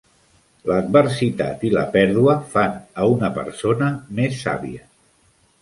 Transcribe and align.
L'adversitat 0.69 1.65
i 1.69 1.71
la 1.75 1.83
pèrdua 1.97 2.35
fan 2.55 2.73
a 3.05 3.05
una 3.13 3.29
persona 3.39 3.91
més 4.23 4.45
sàvia. 4.49 4.83